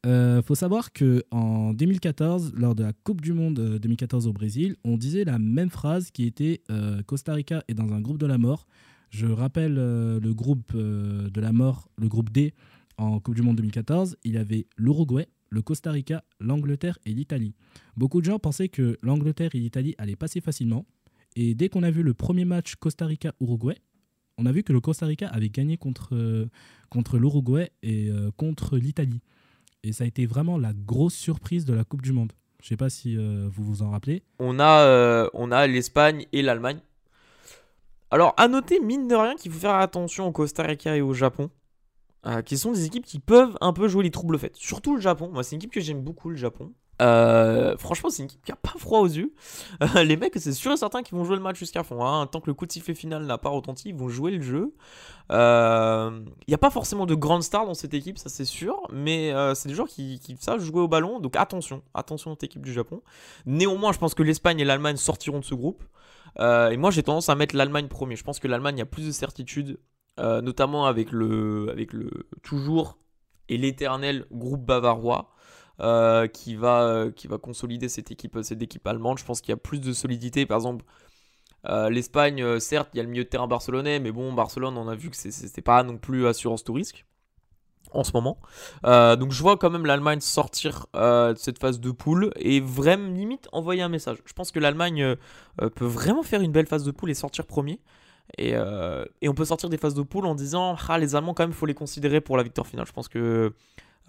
[0.04, 4.30] Il euh, faut savoir que en 2014, lors de la Coupe du Monde 2014 euh,
[4.30, 8.00] au Brésil, on disait la même phrase qui était euh, Costa Rica est dans un
[8.00, 8.66] groupe de la mort.
[9.10, 12.54] Je rappelle le groupe de la mort, le groupe D
[13.00, 14.16] en Coupe du Monde 2014.
[14.24, 17.54] Il y avait l'Uruguay, le Costa Rica, l'Angleterre et l'Italie.
[17.96, 20.84] Beaucoup de gens pensaient que l'Angleterre et l'Italie allaient passer facilement.
[21.34, 23.76] Et dès qu'on a vu le premier match Costa Rica-Uruguay,
[24.38, 26.48] on a vu que le Costa Rica avait gagné contre, euh,
[27.14, 29.20] l'Uruguay et euh, contre l'Italie.
[29.82, 32.32] Et ça a été vraiment la grosse surprise de la Coupe du Monde.
[32.62, 34.22] Je sais pas si vous vous en rappelez.
[34.38, 36.80] On a, on a l'Espagne et l'Allemagne.
[38.10, 41.14] Alors, à noter, mine de rien, qu'il faut faire attention au Costa Rica et au
[41.14, 41.48] Japon.
[42.44, 44.56] Qui sont des équipes qui peuvent un peu jouer les troubles faites.
[44.56, 45.30] Surtout le Japon.
[45.32, 46.72] Moi, c'est une équipe que j'aime beaucoup, le Japon.
[47.00, 49.32] Euh, franchement, c'est une équipe qui a pas froid aux yeux.
[50.04, 52.04] les mecs, c'est sûr et certain qu'ils vont jouer le match jusqu'à fond.
[52.04, 52.26] Hein.
[52.26, 54.74] Tant que le coup de sifflet final n'a pas retenti, ils vont jouer le jeu.
[55.30, 58.76] Il euh, n'y a pas forcément de grandes stars dans cette équipe, ça c'est sûr.
[58.92, 61.20] Mais euh, c'est des joueurs qui, savent jouer au ballon.
[61.20, 63.02] Donc attention, attention à cette équipe du Japon.
[63.46, 65.82] Néanmoins, je pense que l'Espagne et l'Allemagne sortiront de ce groupe.
[66.38, 68.16] et moi, j'ai tendance à mettre l'Allemagne premier.
[68.16, 69.78] Je pense que l'Allemagne a plus de certitude,
[70.20, 72.10] notamment avec le, avec le
[72.42, 72.98] toujours
[73.48, 75.32] et l'éternel groupe bavarois.
[75.82, 79.18] Euh, qui, va, euh, qui va consolider cette équipe, cette équipe allemande.
[79.18, 80.44] Je pense qu'il y a plus de solidité.
[80.44, 80.84] Par exemple,
[81.70, 84.88] euh, l'Espagne, certes, il y a le milieu de terrain barcelonais, mais bon, Barcelone, on
[84.88, 87.06] a vu que c'était pas non plus assurance tout risque
[87.92, 88.38] en ce moment.
[88.84, 93.48] donc je vois quand même l'Allemagne sortir de cette phase de poule et vraiment limite
[93.50, 94.18] envoyer un message.
[94.26, 95.16] Je pense que l'Allemagne
[95.56, 97.80] peut vraiment faire une belle phase de poule et sortir premier.
[98.38, 98.52] Et,
[99.20, 101.52] et, on peut sortir des phases de poule en disant ah les Allemands quand même
[101.52, 102.86] faut les considérer pour la victoire finale.
[102.86, 103.52] Je pense que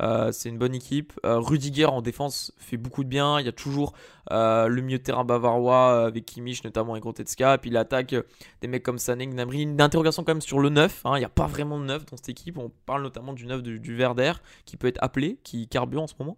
[0.02, 1.14] euh, c'est une bonne équipe.
[1.26, 3.40] Euh, Rudiger en défense fait beaucoup de bien.
[3.40, 3.94] Il y a toujours
[4.32, 7.58] euh, le milieu de terrain bavarois avec Kimmich notamment et Grotetska.
[7.60, 8.16] Puis l'attaque
[8.62, 9.62] des mecs comme Sané, Gnabry.
[9.62, 11.02] Une interrogation quand même sur le 9.
[11.06, 11.18] Hein.
[11.18, 12.58] Il n'y a pas vraiment de 9 dans cette équipe.
[12.58, 14.34] On parle notamment du 9 du, du Verder
[14.66, 16.38] qui peut être appelé, qui carbure en ce moment.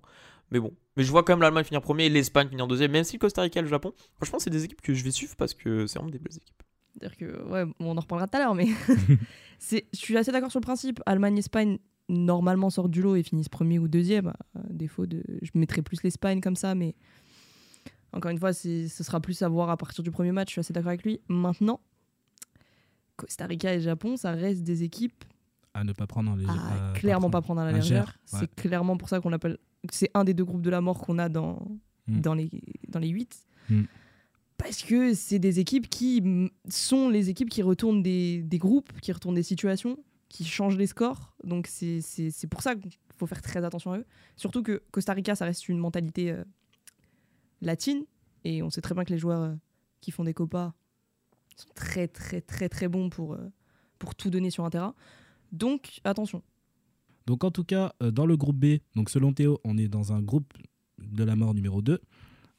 [0.51, 0.73] Mais bon.
[0.97, 2.91] Mais je vois quand même l'Allemagne finir premier et l'Espagne finir deuxième.
[2.91, 5.11] Même si le Costa Rica et le Japon, franchement, c'est des équipes que je vais
[5.11, 6.63] suivre parce que c'est vraiment des belles équipes.
[6.99, 8.67] Dire que, ouais, on en reparlera tout à l'heure, mais
[9.59, 11.01] je suis assez d'accord sur le principe.
[11.05, 11.79] Allemagne-Espagne,
[12.09, 14.27] normalement sortent du lot et finissent premier ou deuxième.
[14.27, 16.95] À défaut de, je mettrais plus l'Espagne comme ça, mais
[18.11, 20.49] encore une fois, ce sera plus à voir à partir du premier match.
[20.49, 21.19] Je suis assez d'accord avec lui.
[21.29, 21.79] Maintenant,
[23.15, 25.23] Costa Rica et Japon, ça reste des équipes
[25.73, 26.93] à ne pas prendre en légère.
[26.93, 28.19] clairement pas prendre à la légère.
[28.25, 29.57] C'est clairement pour ça qu'on appelle.
[29.91, 31.59] C'est un des deux groupes de la mort qu'on a dans,
[32.07, 32.21] hmm.
[32.21, 32.49] dans, les,
[32.87, 33.35] dans les 8.
[33.69, 33.83] Hmm.
[34.63, 39.35] Parce que c'est des équipes qui sont les équipes qui retournent des, groupes, qui retournent
[39.35, 39.99] des situations,
[40.29, 41.35] qui changent les scores.
[41.43, 44.05] Donc c'est pour ça qu'il faut faire très attention à eux.
[44.37, 46.45] Surtout que Costa Rica, ça reste une mentalité euh,
[47.61, 48.05] latine.
[48.45, 49.53] Et on sait très bien que les joueurs euh,
[49.99, 50.73] qui font des copas
[51.57, 53.51] sont très très très très bons pour, euh,
[53.99, 54.95] pour tout donner sur un terrain.
[55.51, 56.41] Donc attention.
[57.25, 60.21] Donc en tout cas, dans le groupe B, donc selon Théo, on est dans un
[60.21, 60.53] groupe
[60.99, 61.99] de la mort numéro 2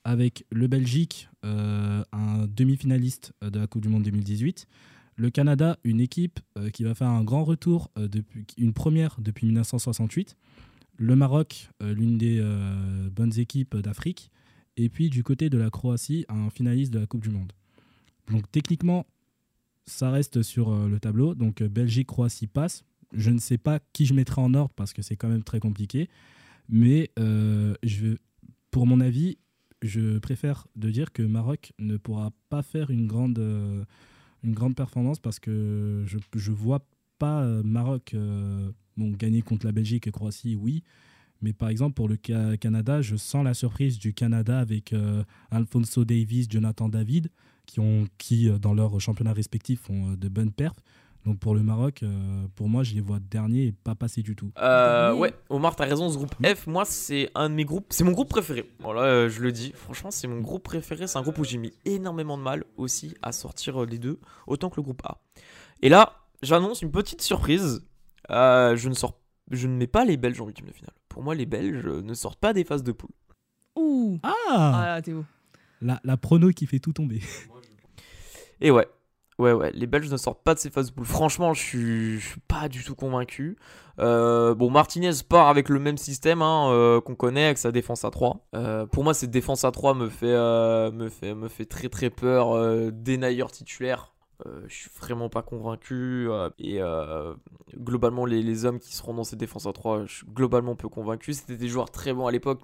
[0.04, 4.66] avec le Belgique, un demi-finaliste de la Coupe du Monde 2018,
[5.16, 9.16] le Canada, une équipe euh, qui va faire un grand retour, euh, depuis, une première
[9.20, 10.36] depuis 1968.
[10.96, 12.40] Le Maroc, euh, l'une des
[13.12, 14.30] bonnes équipes d'Afrique.
[14.76, 17.52] Et puis du côté de la Croatie, un finaliste de la Coupe du Monde.
[18.30, 19.06] Donc techniquement,
[19.86, 21.34] ça reste sur le tableau.
[21.34, 22.84] Donc Belgique-Croatie passe.
[23.12, 25.60] Je ne sais pas qui je mettrai en ordre parce que c'est quand même très
[25.60, 26.08] compliqué.
[26.68, 28.16] Mais je,
[28.72, 29.38] pour mon avis,
[29.84, 33.38] je préfère de dire que Maroc ne pourra pas faire une grande
[34.44, 36.86] une grande performance parce que je ne vois
[37.18, 40.82] pas euh, Maroc euh, gagner contre la Belgique et Croatie, oui.
[41.40, 46.04] Mais par exemple, pour le Canada, je sens la surprise du Canada avec euh, Alfonso
[46.04, 47.28] Davis, Jonathan David,
[47.66, 50.80] qui, ont, qui dans leurs championnats respectifs, ont de bonnes perfs.
[51.24, 52.04] Donc pour le Maroc,
[52.54, 54.52] pour moi, je les vois derniers et pas passer du tout.
[54.58, 58.12] ouais, Omar, t'as raison, ce groupe F, moi, c'est un de mes groupes, c'est mon
[58.12, 58.70] groupe préféré.
[58.80, 61.06] Voilà, je le dis, franchement, c'est mon groupe préféré.
[61.06, 64.68] C'est un groupe où j'ai mis énormément de mal aussi à sortir les deux, autant
[64.68, 65.18] que le groupe A.
[65.80, 67.82] Et là, j'annonce une petite surprise.
[68.28, 69.18] je, ne sors,
[69.50, 70.94] je ne mets pas les Belges en huitième de finale.
[71.08, 73.10] Pour moi, les Belges ne sortent pas des phases de poule.
[73.76, 75.10] Ouh Ah, ah
[75.80, 77.22] La, la prono qui fait tout tomber.
[78.60, 78.86] Et ouais,
[79.38, 81.06] Ouais, ouais, les Belges ne sortent pas de ces phases de poule.
[81.06, 83.56] Franchement, je suis, suis pas du tout convaincu.
[83.98, 88.04] Euh, bon, Martinez part avec le même système hein, euh, qu'on connaît avec sa défense
[88.04, 88.46] à 3.
[88.54, 92.92] Euh, pour moi, cette défense à 3 me fait, très très peur.
[92.92, 94.14] Denayer titulaire,
[94.66, 96.28] je suis vraiment pas convaincu.
[96.60, 96.80] et
[97.76, 101.34] globalement, les, hommes qui seront dans cette défense à 3, je suis globalement peu convaincu.
[101.34, 102.60] C'était des joueurs très bons à l'époque,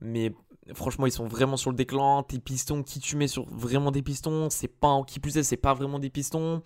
[0.00, 0.34] mais
[0.72, 2.24] Franchement, ils sont vraiment sur le déclin.
[2.26, 5.58] Tes pistons, qui tu mets sur vraiment des pistons, c'est pas qui plus est, c'est
[5.58, 6.62] pas vraiment des pistons.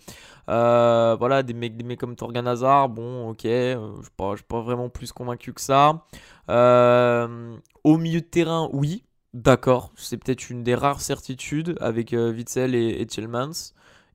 [0.49, 4.03] Euh, voilà, des mecs, des mecs comme Torgan Hazard, bon, ok, euh, je
[4.37, 6.05] suis pas, vraiment plus convaincu que ça.
[6.49, 9.03] Euh, au milieu de terrain, oui,
[9.35, 13.07] d'accord, c'est peut-être une des rares certitudes avec Witzel et, et.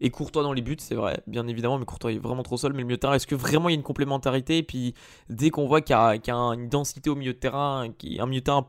[0.02, 2.74] Et Courtois dans les buts, c'est vrai, bien évidemment, mais Courtois est vraiment trop seul.
[2.74, 4.58] Mais le milieu de terrain, est-ce que vraiment il y a une complémentarité?
[4.58, 4.94] Et puis,
[5.30, 8.46] dès qu'on voit qu'il y, a une densité au milieu de terrain, un milieu de
[8.46, 8.68] terrain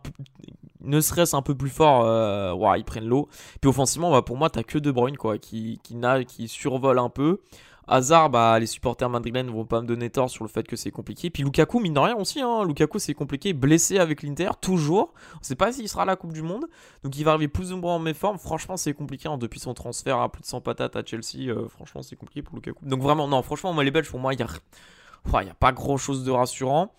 [0.85, 3.29] ne serait-ce un peu plus fort, euh, ils prennent l'eau.
[3.61, 7.09] Puis offensivement, bah, pour moi, t'as que De Bruyne quoi, qui, qui qui survole un
[7.09, 7.41] peu.
[7.87, 10.91] Hazard, bah, les supporters madrilènes vont pas me donner tort sur le fait que c'est
[10.91, 11.31] compliqué.
[11.31, 12.65] Puis Lukaku, mine de rien aussi, hein.
[12.65, 15.13] Lukaku c'est compliqué, blessé avec l'Inter, toujours.
[15.35, 16.65] On sait pas s'il sera la Coupe du Monde.
[17.03, 18.39] Donc il va arriver plus ou moins en méforme.
[18.39, 19.37] Franchement, c'est compliqué hein.
[19.37, 21.49] depuis son transfert à plus de 100 patates à Chelsea.
[21.49, 22.85] Euh, franchement, c'est compliqué pour Lukaku.
[22.87, 25.51] Donc vraiment, non, franchement, moi les Belges, pour moi, il n'y a...
[25.51, 26.93] a pas grand chose de rassurant.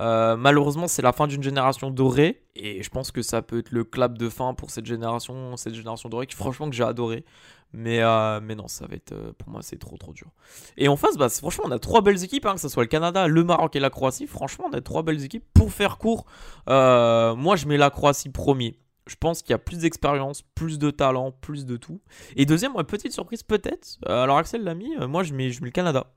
[0.00, 3.70] Euh, malheureusement, c'est la fin d'une génération dorée et je pense que ça peut être
[3.70, 7.24] le clap de fin pour cette génération, cette génération dorée qui franchement que j'ai adoré.
[7.72, 10.28] Mais, euh, mais non, ça va être euh, pour moi c'est trop trop dur.
[10.76, 12.88] Et en face, bah, franchement, on a trois belles équipes, hein, que ce soit le
[12.88, 14.26] Canada, le Maroc et la Croatie.
[14.26, 15.44] Franchement, on a trois belles équipes.
[15.54, 16.26] Pour faire court,
[16.66, 18.78] moi je mets la Croatie premier.
[19.06, 22.00] Je pense qu'il y a plus d'expérience, plus de talent, plus de tout.
[22.36, 23.98] Et deuxième, petite surprise peut-être.
[24.06, 26.12] alors Axel l'a mis, moi je mets, je mets le Canada.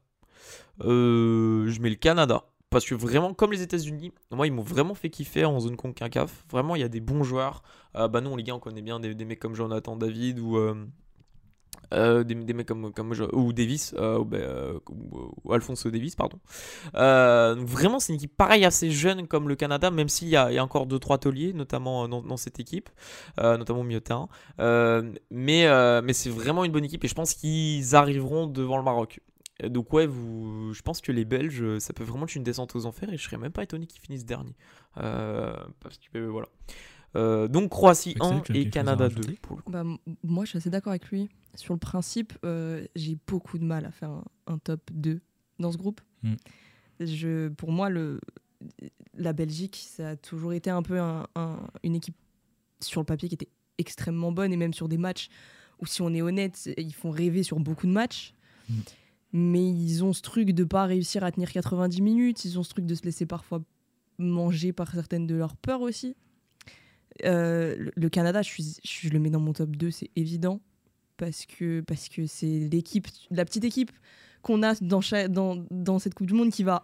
[0.80, 2.44] je mets le Canada.
[2.70, 6.46] Parce que vraiment, comme les États-Unis, moi, ils m'ont vraiment fait kiffer en zone CONCACAF.
[6.52, 7.64] Vraiment, il y a des bons joueurs.
[7.96, 10.58] Euh, bah, nous, en Ligue 1, on connaît bien des, mecs comme Jonathan David ou.
[10.58, 10.76] Euh,
[11.94, 14.20] euh, des, mecs comme, comme ou Davis bah,
[14.90, 16.38] ou, Alfonso Davis pardon
[16.94, 20.86] vraiment c'est une équipe pareille assez jeune comme le Canada même s'il y, a encore
[20.86, 22.90] 2-3 tauliers notamment dans, cette équipe
[23.38, 24.02] notamment milieu
[24.60, 29.22] mais, mais c'est vraiment une bonne équipe et je pense qu'ils arriveront devant le Maroc
[29.64, 32.86] donc ouais, vous, je pense que les Belges, ça peut vraiment être une descente aux
[32.86, 34.56] enfers et je serais même pas étonné qu'ils finissent dernier.
[34.98, 36.48] Euh, parce que euh, voilà.
[37.16, 39.22] Euh, donc Croatie 1 et Canada 2.
[39.68, 39.84] Bah,
[40.24, 41.30] moi, je suis assez d'accord avec lui.
[41.56, 42.34] Sur le principe,
[42.96, 44.12] j'ai beaucoup de mal à faire
[44.46, 45.22] un, top 2
[45.60, 46.02] dans ce groupe.
[46.22, 46.36] Hmm.
[47.00, 48.20] Je, pour moi, le,
[49.16, 51.00] la Belgique, ça a toujours été un peu
[51.82, 52.16] une équipe
[52.80, 55.30] sur le papier qui était extrêmement bonne et même sur des matchs
[55.80, 58.34] où, si on est honnête, ils font rêver sur beaucoup de matchs.
[58.70, 58.82] Hmm
[59.34, 62.70] mais ils ont ce truc de pas réussir à tenir 90 minutes, ils ont ce
[62.70, 63.62] truc de se laisser parfois
[64.18, 66.16] manger par certaines de leurs peurs aussi.
[67.26, 70.62] Euh, le Canada, je, suis, je, le mets dans mon top 2, c'est évident,
[71.18, 73.92] parce que parce que c'est l'équipe, la petite équipe
[74.42, 76.82] qu'on a dans, dans, dans, cette Coupe du Monde qui va,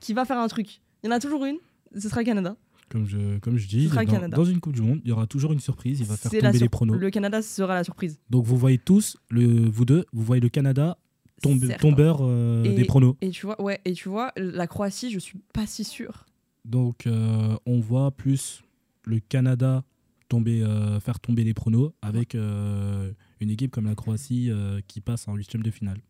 [0.00, 0.80] qui va faire un truc.
[1.02, 1.56] Il y en a toujours une,
[1.96, 2.56] ce sera le Canada.
[2.90, 5.52] Comme je, comme je dis, dans, dans, une Coupe du Monde, il y aura toujours
[5.52, 6.98] une surprise, il va faire tomber les pronos.
[6.98, 8.20] Le Canada sera la surprise.
[8.28, 10.98] Donc vous voyez tous, le, vous deux, vous voyez le Canada
[11.42, 13.16] tombeur euh, des pronos.
[13.20, 16.26] Et tu vois, ouais, et tu vois, la Croatie, je suis pas si sûr.
[16.64, 18.62] Donc euh, on voit plus
[19.04, 19.84] le Canada
[20.28, 24.50] tomber, euh, faire tomber les pronos avec une équipe comme la Croatie
[24.88, 26.00] qui passe en huitième de finale.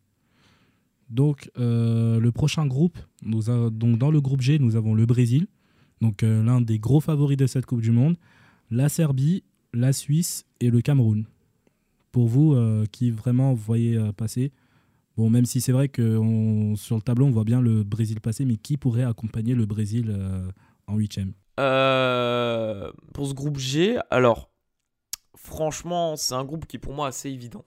[1.09, 5.47] Donc le prochain groupe, nous donc dans le groupe G, nous avons le Brésil,
[6.01, 8.17] donc l'un des gros favoris de cette Coupe du Monde,
[8.71, 11.25] la Serbie, la Suisse et le Cameroun.
[12.11, 12.55] Pour vous,
[12.91, 14.53] qui vraiment voyez passer
[15.17, 18.43] Bon, même si c'est vrai que sur le tableau, on voit bien le Brésil passer,
[18.43, 20.51] mais qui pourrait accompagner le Brésil euh,
[20.87, 21.33] en huitième?
[21.59, 24.49] Euh, Pour ce groupe G, alors,
[25.35, 27.63] franchement, c'est un groupe qui est pour moi assez évident.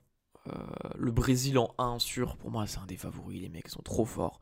[0.48, 0.52] Euh,
[0.98, 3.40] le Brésil en 1 sur, pour moi, c'est un des favoris.
[3.40, 4.40] Les mecs sont trop forts.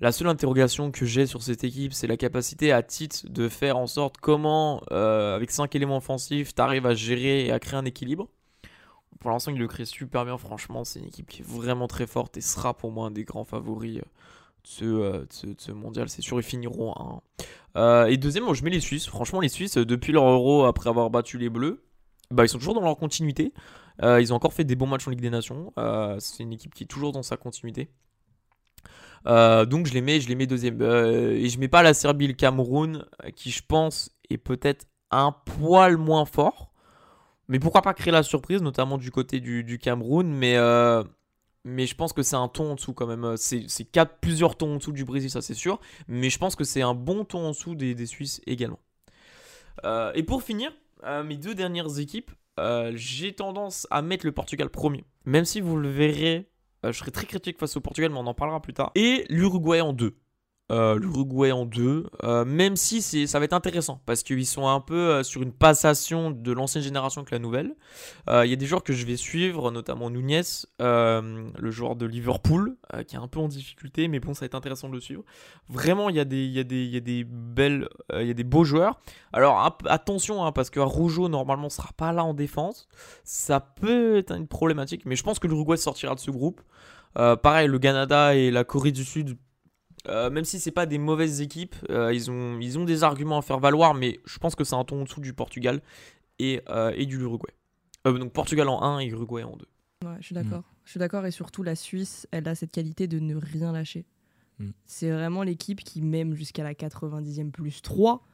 [0.00, 3.76] la seule interrogation que j'ai sur cette équipe, c'est la capacité à titre de faire
[3.76, 7.84] en sorte comment, avec 5 éléments offensifs, tu arrives à gérer et à créer un
[7.84, 8.28] équilibre
[9.20, 10.38] pour l'instant, il le crée super bien.
[10.38, 13.24] Franchement, c'est une équipe qui est vraiment très forte et sera pour moi un des
[13.24, 14.00] grands favoris
[14.80, 16.08] de euh, ce, mondial.
[16.08, 17.22] C'est sûr, ils finiront à
[17.76, 19.06] euh, et deuxièmement, je mets les Suisses.
[19.06, 21.84] Franchement, les Suisses, depuis leur euro, après avoir battu les Bleus,
[22.30, 23.52] bah, ils sont toujours dans leur continuité.
[24.02, 25.72] Euh, ils ont encore fait des bons matchs en Ligue des Nations.
[26.18, 27.90] c'est une équipe qui est toujours dans sa continuité.
[29.26, 30.80] donc je les mets, je les mets deuxième.
[30.82, 33.04] et je mets pas la Serbie le Cameroun,
[33.36, 36.67] qui je pense est peut-être un poil moins fort.
[37.48, 40.28] Mais pourquoi pas créer la surprise, notamment du côté du, Cameroun.
[40.28, 41.02] Mais, euh,
[41.64, 43.36] mais je pense que c'est un ton en dessous quand même.
[43.36, 45.80] C'est quatre, plusieurs tons en dessous du Brésil, ça c'est sûr.
[46.08, 48.80] Mais je pense que c'est un bon ton en dessous des, Suisses également.
[49.84, 50.72] Euh, et pour finir,
[51.04, 52.30] euh, mes deux dernières équipes,
[52.94, 55.04] j'ai tendance à mettre le Portugal premier.
[55.24, 56.50] Même si vous le verrez,
[56.82, 58.90] je serai très critique face au Portugal, mais on en parlera plus tard.
[58.96, 60.16] Et l'Uruguay en deux.
[60.70, 64.80] Euh, L'Uruguay en deux, euh, même si ça va être intéressant parce qu'ils sont un
[64.80, 67.74] peu euh, sur une passation de l'ancienne génération avec la nouvelle.
[68.28, 70.42] Il y a des joueurs que je vais suivre, notamment Nunez,
[70.78, 72.76] le joueur de Liverpool,
[73.06, 75.22] qui est un peu en difficulté, mais bon, ça va être intéressant de le suivre.
[75.70, 78.34] Vraiment, il y a des, y a des, y a des belles, il y a
[78.34, 79.00] des beaux joueurs.
[79.32, 82.86] Alors attention, hein, parce que Rougeau normalement sera pas là en défense,
[83.24, 86.60] ça peut être une problématique, mais je pense que l'Uruguay sortira de ce groupe.
[87.14, 89.38] pareil, le Canada et la Corée du Sud
[90.08, 93.38] euh, même si c'est pas des mauvaises équipes, euh, ils, ont, ils ont des arguments
[93.38, 95.82] à faire valoir, mais je pense que c'est un ton en dessous du Portugal
[96.38, 97.52] et, euh, et du Uruguay.
[98.04, 99.66] donc Portugal en 1 et Uruguay en 2.
[100.06, 100.60] Ouais, je suis d'accord.
[100.60, 100.74] Mm.
[100.84, 104.06] Je suis d'accord et surtout la Suisse, elle a cette qualité de ne rien lâcher.
[104.58, 104.70] Mm.
[104.86, 108.24] C'est vraiment l'équipe qui, même jusqu'à la 90e plus 3,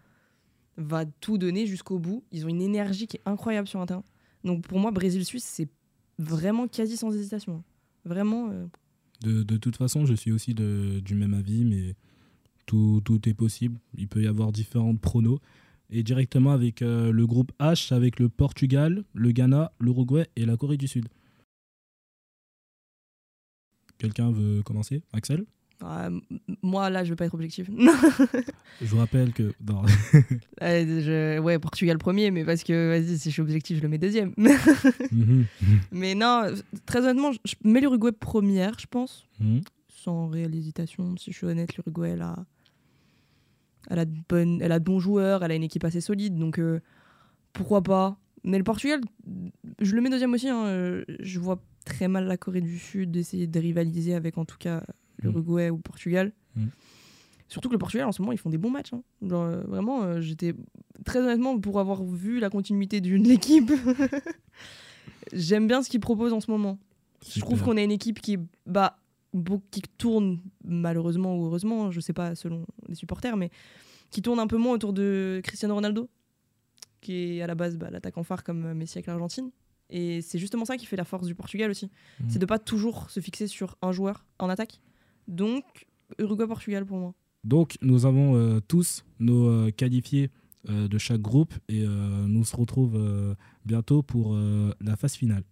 [0.77, 2.25] va tout donner jusqu'au bout.
[2.33, 4.05] Ils ont une énergie qui est incroyable sur un terrain.
[4.45, 5.69] Donc pour moi, Brésil-Suisse, c'est
[6.19, 7.65] vraiment quasi sans hésitation.
[8.05, 8.51] Vraiment.
[9.25, 11.95] De, toute façon, je suis aussi du même avis, mais
[12.67, 13.79] tout, tout, est possible.
[13.97, 15.41] Il peut y avoir différentes pronos.
[15.91, 20.77] Et directement avec le groupe H, avec le Portugal, le Ghana, l'Uruguay et la Corée
[20.77, 21.09] du Sud.
[23.99, 25.03] Quelqu'un veut commencer?
[25.13, 25.45] Axel?
[25.87, 26.09] Ah,
[26.63, 27.69] moi, là, je vais pas être objectif.
[28.81, 29.53] je vous rappelle que.
[29.67, 29.83] Non.
[31.45, 34.33] Ouais, Portugal premier, mais parce que, vas-y, si je suis objectif, je le mets deuxième.
[35.13, 35.45] Mhm.
[35.93, 36.47] Mais non,
[36.87, 39.27] très honnêtement, je mets l'Uruguay première, je pense.
[39.41, 39.61] Mhm.
[39.89, 42.45] Sans réelle hésitation, si je suis honnête, l'Uruguay, elle a.
[43.91, 44.63] Elle a, de bonne...
[44.63, 46.81] elle a de bons joueurs, elle a une équipe assez solide, donc euh,
[47.53, 48.17] pourquoi pas.
[48.43, 49.01] Mais le Portugal,
[49.81, 50.49] je le mets deuxième aussi.
[50.49, 54.57] Hein, je vois très mal la Corée du Sud essayer de rivaliser avec, en tout
[54.59, 54.83] cas,
[55.25, 56.33] l'Uruguay ou Portugal.
[56.57, 56.67] Mm.
[57.49, 58.93] Surtout que le Portugal, en ce moment, ils font des bons matchs.
[58.93, 59.03] Hein.
[59.31, 60.55] Euh, vraiment, euh, j'étais
[61.05, 63.71] très honnêtement, pour avoir vu la continuité d'une équipe,
[65.33, 66.79] j'aime bien ce qu'ils proposent en ce moment.
[67.29, 68.99] Je trouve qu'on a une équipe qui, bah,
[69.71, 73.51] qui tourne, malheureusement ou heureusement, je sais pas selon les supporters, mais
[74.11, 76.09] qui tourne un peu moins autour de Cristiano Ronaldo,
[77.01, 79.51] qui est à la base bah, l'attaquant phare comme Messi avec l'Argentine.
[79.91, 81.87] Et c'est justement ça qui fait la force du Portugal aussi.
[82.21, 82.25] Mm.
[82.29, 84.81] C'est de pas toujours se fixer sur un joueur en attaque,
[85.29, 85.65] donc,
[86.19, 87.15] Uruguay-Portugal pour moi.
[87.45, 90.31] Donc, nous avons euh, tous nos euh, qualifiés
[90.69, 94.37] euh, de chaque groupe et nous se retrouvons bientôt pour
[94.81, 95.45] la phase finale.